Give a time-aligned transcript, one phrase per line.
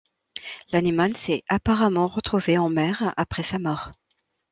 [0.73, 3.91] L'animal s'est apparemment retrouvé en mer après sa mort.